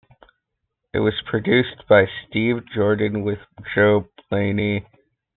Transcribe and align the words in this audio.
It 0.95 0.99
was 1.01 1.13
produced 1.27 1.87
by 1.87 2.07
Steve 2.07 2.65
Jordan 2.73 3.23
with 3.23 3.37
Joe 3.75 4.07
Blaney. 4.31 4.87